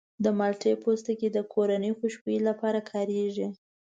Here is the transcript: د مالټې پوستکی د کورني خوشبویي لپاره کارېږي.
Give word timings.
د 0.23 0.25
مالټې 0.37 0.73
پوستکی 0.83 1.27
د 1.33 1.37
کورني 1.53 1.91
خوشبویي 1.97 2.39
لپاره 2.49 2.79
کارېږي. 2.91 3.47